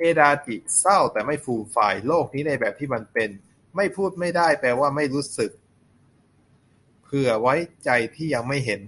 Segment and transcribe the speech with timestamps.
[0.00, 3.30] อาดาจิ เศร้า แต่ไม่ฟูมฟาย โลกนี้ในแบบที่มันเป็น
[3.76, 5.50] ไม่พูดไม่ได้แปลว่าไม่รู้สึก
[7.02, 7.54] เผื่อใจไว้
[8.16, 8.80] ที่ยังไม่เห็น